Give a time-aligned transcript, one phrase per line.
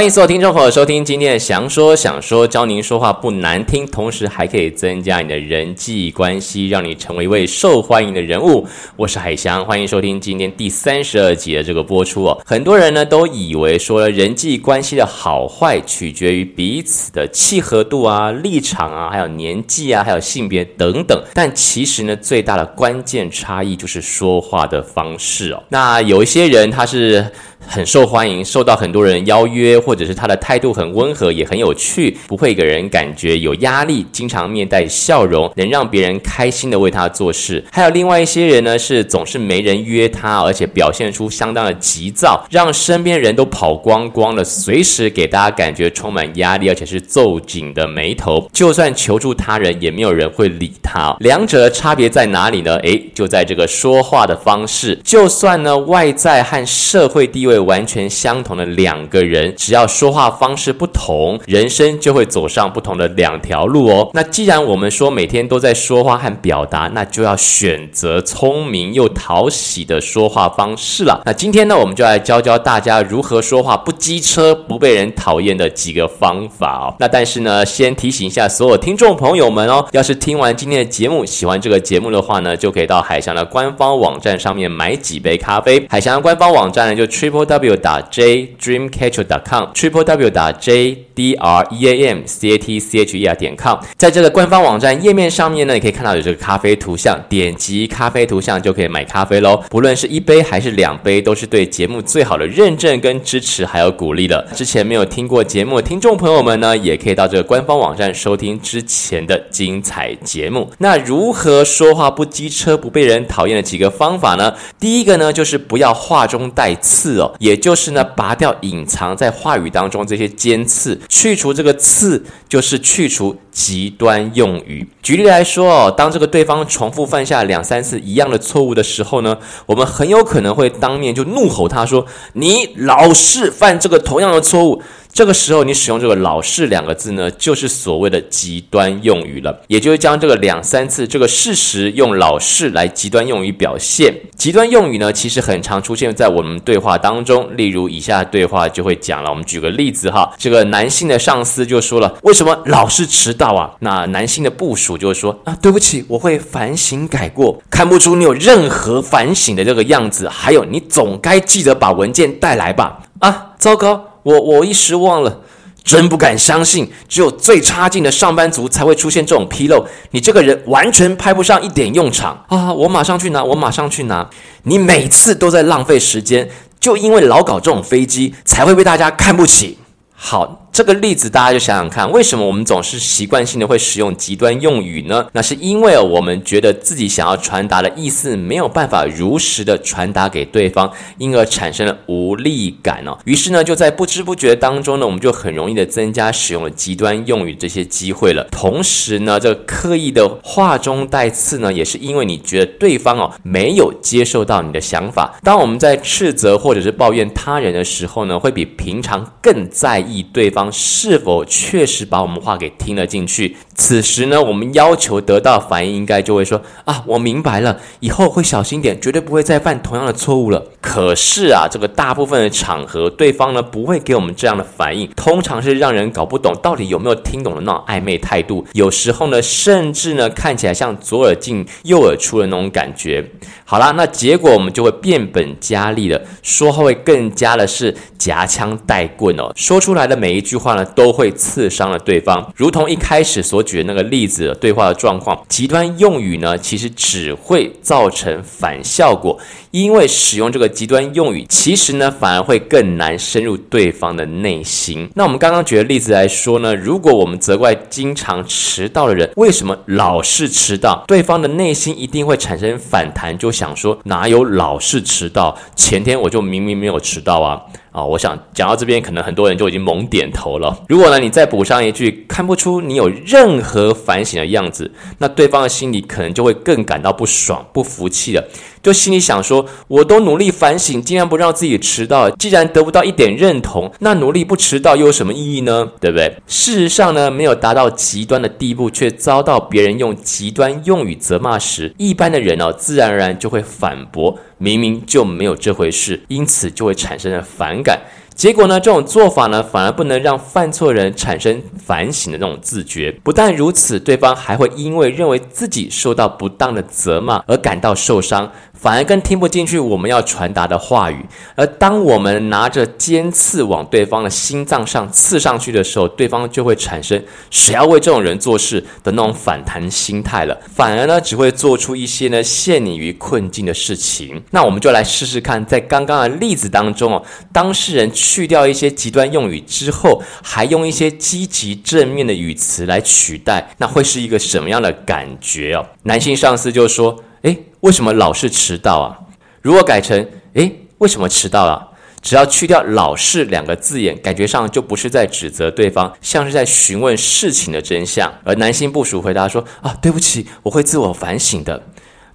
[0.00, 8.66] 欢迎所有听众朋友收听今天的祥说想说，教您说话不难听，同时还可以增加你的人际关系，让你成为一位受欢迎的人物。
[8.96, 12.40] 我是海翔，欢迎收听今天第三十二集的这个播出哦。
[12.46, 25.62] 很多人呢都以为说人际关系的好坏取决于彼此的契合度啊、立场啊、还有年纪啊、还有性别等等，但其实呢，最大的关键差异就是说话的方式哦。
[25.68, 27.30] 那有一些人他是。
[27.66, 37.64] 很受欢迎，受到很多人邀约，或者是他的态度很温和，也很有趣，不会给人感觉有压力，经常面带笑容，能让别人开心的为他做事。
[37.70, 51.16] 还有另外一些人呢，是总是没人约他，而且表现出相当的急躁，让身边人都跑光光了，随时给大家感觉充满压力，而且是皱紧的眉头，就算求助他人，也没有人会理他。
[51.20, 52.76] 两者的差别在哪里呢？
[52.78, 54.98] 诶，就在这个说话的方式。
[55.04, 57.59] 就算呢，外在和社会地位。
[57.60, 64.10] 完全相同的两个人，只要说话方式不同，人生就会走上不同的两条路哦。
[64.14, 71.22] 那既然我们说每天都在说话和表达，那就要选择聪明又讨喜的说话方式了。
[71.24, 76.94] 那今天呢，我们就来教教大家如何说话不机车、不被人讨厌的几个方法哦。
[76.98, 85.86] 那但是呢，先提醒一下所有听众朋友们哦，要是听完今天的节目，喜欢这个节目的话呢，就可以到海翔的官方网站上面买几杯咖啡。
[85.88, 92.22] 海翔的官方网站呢，就 triple w 打 j dreamcatcher 点 com，triple w 打 j d r e a m
[92.24, 99.62] c a t c h e r 点 com，在这个官方网站页面上面呢，你可以看到有这个咖啡图像，点击咖啡图像就可以买咖啡喽。
[99.68, 104.46] 不论是一杯还是两杯，都是对节目最好的认证跟支持，还有鼓励的。
[104.54, 110.70] 之前没有听过节目的听众朋友们呢，也可以到这个官方网站收听之前的精彩节目。
[110.78, 114.54] 那如何说话不机车、不被人讨厌的几个方法呢？
[114.78, 117.29] 第一个呢，就是不要话中带刺哦。
[117.38, 124.86] 也就是呢，拔掉隐藏在话语当中这些尖刺，去除这个刺，就是去除极端用语。
[125.02, 129.36] 举例来说哦，当这个对方重复犯下两三次一样的错误的时候呢，
[129.66, 139.60] 我们很有可能会当面就怒吼他说：“你老是犯这个同样的错误。”这个时候，你使用这个“老是”两个字呢，就是所谓的极端用语了。
[139.66, 144.14] 也就是将这个两三次这个事实用“老是”来极端用语表现。
[144.36, 147.48] 极端用语呢，其实很常出现在我们对话当中。
[147.56, 149.30] 例如，以下对话就会讲了。
[149.30, 157.62] 我们举个例子哈，这个男性的上司就说了：“为什么老是迟到啊？”那男性的部属就说：“啊，对不起，我会反省改过。
[157.68, 160.28] 看不出你有任何反省的这个样子。
[160.28, 164.09] 还有，你总该记得把文件带来吧？”啊，糟糕。
[164.22, 165.40] 我我一时忘了，
[165.82, 169.86] 真不敢相信，只有最差劲的上班族才会出现这种纰漏。
[170.10, 172.72] 你这个人完全派不上一点用场啊！
[172.72, 174.28] 我马上去拿，我马上去拿。
[174.64, 176.48] 你每次都在浪费时间，
[176.78, 179.78] 就因为老搞这种飞机，才会被大家看不起。
[180.14, 180.66] 好。
[180.72, 185.26] 这个例子大家就想想看，为什么我们总是习惯性的会使用极端用语呢？
[185.32, 193.18] 那是因为我们觉得自己想要传达的意思没有办法如实的传达给对方，因而产生了无力感哦。
[193.24, 198.44] 于是呢，就在不知不觉当中呢，我们就很容易的增加使用了极端用语这些机会了。
[198.44, 205.36] 同时呢，这刻意的话中带刺呢，也是因为你觉得对方哦没有接受到你的想法。
[205.42, 210.59] 当我们在斥责或者是抱怨他人的时候呢，会比平常更在意对方。
[210.72, 213.56] 是否确实把我们话给听了进去？
[213.80, 220.62] 此时呢，我们要求得到反应，应该就会说啊，我明白了，以后会小心点，绝对不会再犯同样的错误了。
[220.82, 228.66] 可是啊，这个大部分的场合，对方呢不会给我们这样的反应，通常是让人搞不懂到底有没有听懂的那种暧昧态度。
[228.74, 233.24] 有时候呢，甚至呢看起来像左耳进右耳出的那种感觉。
[233.64, 249.38] 好啦，那结果我们就会变本加厉的，说话会更加的是夹枪带棍哦，说出来的每一句话呢都会刺伤了对方，如同一开始所举那个例子对话的状况，极端用语呢其实只会造成反效果。
[249.70, 255.08] 因为使用这个极端用语，其实呢反而会更难深入对方的内心。
[255.14, 261.04] 那我们刚刚举的例子来说呢，如果我们责怪经常迟到的人，为什么老是迟到？
[261.06, 265.56] 对方的内心一定会产生反弹，就想说哪有老是迟到？
[265.76, 267.62] 前天我就明明没有迟到啊！
[267.92, 270.84] 啊，我想讲到这边，可能很多人就已经猛点头了。
[270.88, 278.44] 如果呢，你再补上一句，看不出你有任何反省的样子，那对方的心里可能就会更感到不爽、不服气了。
[278.82, 285.92] 就心里想说，我都努力反省，尽量不让自己迟到，既然得不到一点认同，那努力不迟到又有什么意义呢？
[286.00, 286.34] 对不对？
[286.46, 298.00] 事实上呢，没有达到极端的地步，却遭到别人用极端用语责骂时，一般的人哦，自然而然就会反驳，明明就没有这回事，因此就会产生了反感。
[298.34, 303.14] 结果呢，这种做法呢，反而不能让犯错人产生反省的那种自觉。
[303.22, 308.50] 不但如此，对方还会因为认为自己受到不当的责骂而感到受伤。
[308.80, 311.22] 反而更听不进去我们要传达的话语，
[311.54, 324.42] 而当我们拿着尖刺往对方的心脏上刺上去的时候，对方就会产生谁要为这种人做事的那种反弹心态了，反而呢，只会做出一些呢陷你于困境的事情。
[324.52, 327.22] 那我们就来试试看，在刚刚的例子当中哦，
[327.52, 335.84] 当事人去掉一些极端用语之后，还用一些积极正面的语词来取代，那会是一个什么样的感觉哦？
[336.04, 337.22] 男性上司就说。
[337.42, 339.18] 诶，为什么老是迟到啊？
[339.62, 341.88] 如果改成诶，为什么迟到了？
[342.22, 348.30] 只要去掉“老是”两个字眼，感觉上就不是在指责对方，像是在询问事情的真相。
[348.44, 351.82] 而男性部属回答说：“啊，对不起，我会自我反省的。”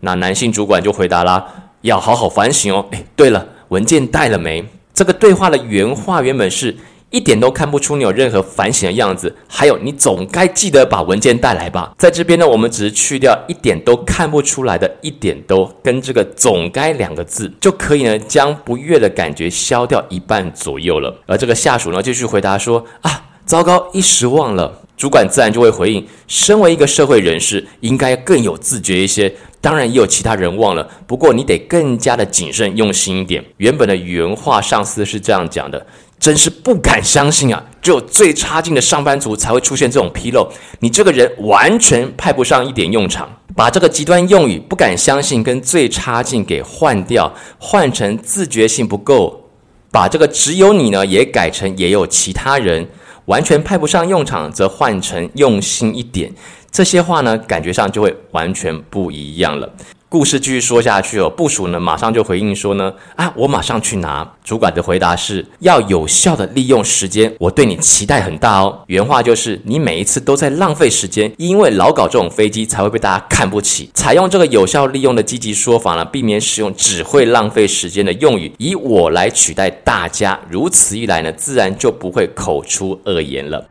[0.02, 1.46] 那男性主管就回答啦
[1.82, 4.68] ：“要好好反省哦。”诶，对了，文件带了没？
[4.92, 6.76] 这个对话的原话原本是。
[7.16, 11.94] 一点都看不出你有任何反省的样子，还有你总该记得把文件带来吧。
[11.98, 21.16] 在这边呢，我们只是去掉一点都看不出来的一点都跟这个总该两个字，就可以呢将不悦的感觉消掉一半左右了。
[21.26, 24.82] 而这个下属呢继续回答说啊，糟糕，一时忘了。
[24.98, 29.34] 主管自然就会回应，身为一个社会人士，应该更有自觉一些。
[29.60, 33.44] 当然也有其他人忘了，不过你得更加的谨慎用心一点。
[33.58, 35.86] 原本的原话，上司是这样讲的。
[36.20, 37.64] 真是不敢相信啊！
[37.82, 43.30] 只有最差劲的上班族才会出现这种纰漏，你这个人完全派不上一点用场。
[43.56, 49.50] 把这个极端用语“不敢相信”跟“最差劲”给换掉，换成“自觉性不够”。
[49.92, 52.86] 把这个“只有你”呢也改成“也有其他人”，
[53.26, 56.34] 完全派不上用场，则换成“用心一点”。
[56.70, 59.72] 这些话呢，感觉上就会完全不一样了。
[60.08, 64.26] 故事继续说下去哦，部署呢马上就回应说呢，啊，我马上去拿。
[64.44, 68.80] 主管的回答是要有效的利用时间，我对你期待很大哦。
[68.88, 73.90] 原话就是你每一次都在浪费时间，因为老搞这种飞机才会被大家看不起。
[73.96, 83.68] 采用这个有效利用的积极说法呢，避免使用只会浪费时间的用语，以我来取代大家，如此一来呢，自然就不会口出恶言了。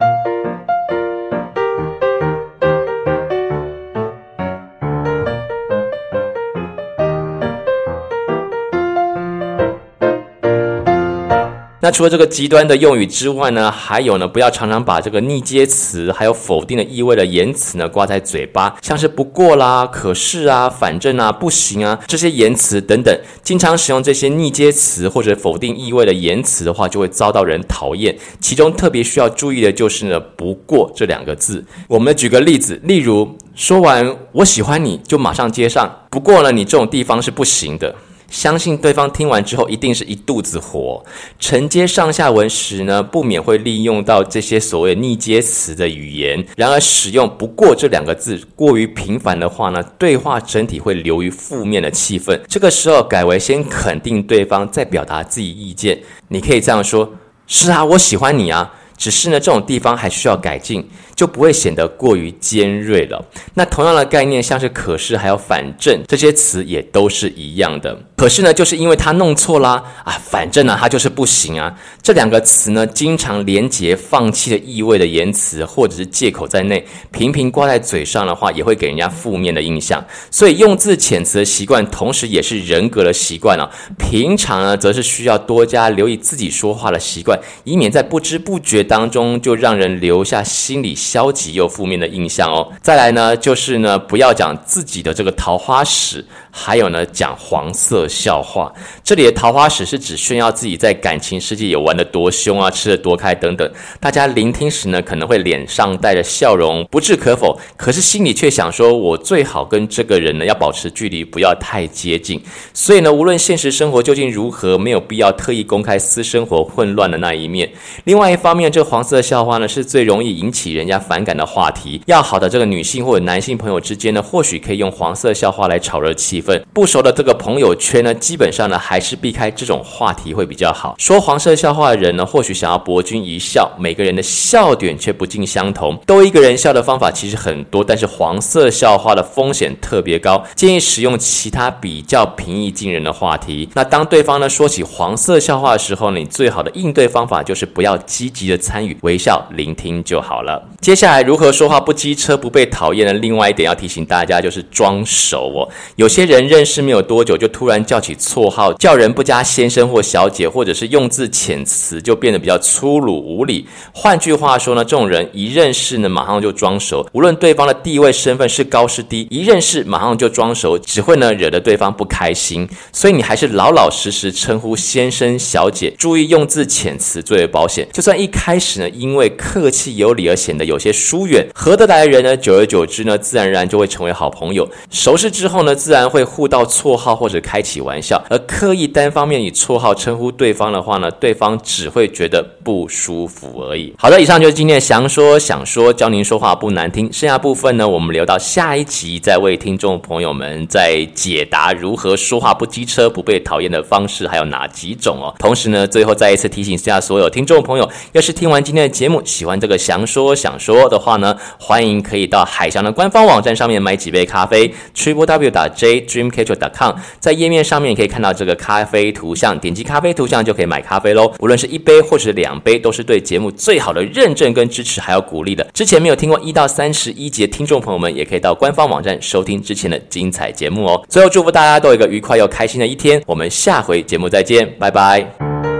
[11.84, 28.16] 那除了这个极端的用语之外呢，还有呢，不要常常把这个逆接词还有否定的意味的言辞呢挂在嘴巴，像是不过啦、可是啊、反正啊、不行啊这些言辞等等，经常使用这些逆接词或者否定意味的言辞的话，就会遭到人讨厌。
[28.40, 31.62] 其中特别需要注意的就是呢，不过这两个字。
[31.86, 37.94] 我们举个例子，例如说完我喜欢你就马上接上，不过呢，你这种地方是不行的。
[38.34, 41.04] 相信对方听完之后一定是一肚子火。
[41.38, 46.44] 承接上下文时呢，不免会利用到这些所谓逆接词的语言。
[46.56, 52.36] 然而，使用“不过”这两个字过于频繁的话呢，对话整体会流于负面的气氛。
[52.48, 56.00] 这个时候，改为先肯定对方，再表达自己意见。
[56.26, 57.12] 你可以这样说
[57.46, 63.24] ：“是啊，我喜欢你啊。”只是呢，这种地方还需要改进，就不会显得过于尖锐了。
[63.54, 67.98] 那同样的概念，像是“可是”还有“反正”这些词也都是一样的。
[68.16, 71.74] 可是呢，就是因为他弄错啦啊，反正呢，他就是不行啊。
[72.00, 80.02] 这两个词呢，经常连结放弃的意味的言辞或者是借口在内，频频挂在嘴上的话，也会给人家负面的印象。
[80.30, 83.68] 所以用字遣词的习惯，同时也是人格的习惯啊。
[83.98, 92.70] 平常呢，则是需要多加留意自己说话的习惯，以免在不知不觉当中就让人留下心里消极又负面的印象哦。
[92.82, 98.72] 再来呢，就是呢，不要讲自己的这个桃花史，还有呢，讲黄色笑话。
[99.02, 103.68] 这里的桃花史是指炫耀自己在感情世界有玩得多凶啊，吃得多开等等。
[103.98, 112.40] 大家聆听时呢，可能会脸上带着笑容，不置可否，可是心里却想说，我最好跟这个人呢要保持距离，不要太接近。
[112.72, 117.70] 所以呢，无论现实生活究竟如何，没有必要特意公开私生活混乱的那一面。
[118.04, 122.02] 另外一方面，这黄色笑话呢，是最容易引起人家反感的话题。
[122.06, 126.60] 要好的这个女性或者男性朋友之间呢，或许可以用黄色笑话来炒热气氛。
[126.72, 130.96] 不熟的这个朋友圈呢，基本上呢，还是避开这种话题会比较好。
[130.98, 135.96] 说黄色笑话的人呢，或许想要博君一笑，每个人的笑点却不尽相同。
[136.04, 143.68] 逗一个人笑的方法其实很多，但是黄色笑话的风险特别高，建议使用其他比较平易近人的话题。
[143.74, 150.66] 那当对方呢说起黄色笑话的时候呢，你最好的应对方法就是不要积极的参与，微笑聆听就好了。
[150.80, 153.12] 接下来如何说话不机车不被讨厌呢？
[153.12, 155.68] 另外一点要提醒大家就是装熟哦。
[155.96, 163.66] 有些人认识没有多久就突然叫起绰号，叫人不加先生或小姐，或者是用字遣词就变得比较粗鲁无礼。
[163.92, 172.68] 换句话说呢，这种人一认识呢，马上就装熟，无论对方的地位身份是高是低，一认识马上就装熟，只会呢惹得对方不开心。
[172.92, 177.86] 所以你还是老老实实称呼先生小姐，注意用字遣词最为保险。
[177.92, 184.68] 就算一开开始呢，因为客气有礼而显得有些疏远，合得来的人呢，久而久之呢，自然而然就会成为好朋友。
[184.92, 188.22] 熟识之后呢，自然会互道绰号或者开起玩笑。
[188.30, 193.92] 而刻意单方面以绰号称呼对方的话呢，对方只会觉得不舒服而已。
[193.98, 197.12] 好的，以上就是今天的详说想说，教您说话不难听。
[197.12, 205.34] 剩下部分呢，我们留到下一集再为听众朋友们再解答如何说话不机车不被讨厌的方式，还有哪几种哦。
[205.40, 221.32] 同时呢，最后再一次提醒一下所有听众朋友，要是听听完今天的节目，喜欢这个详说想说的话呢，欢迎可以到海翔的官方网站上面买几杯咖啡，triple w 打 j dream catcher dot com，在页面上面可以看到这个咖啡图像，点击咖啡图像就可以买咖啡喽。
[221.38, 225.66] 无论是一杯或者是两杯，都是对节目最好的认证跟支持，还有鼓励的。
[225.72, 231.02] 之前没有听过一到三十一集的听众朋友们，也可以到官方网站收听之前的精彩节目哦。
[231.08, 235.73] 最后祝福大家都有一个愉快又开心的一天，我们下回节目再见，拜拜。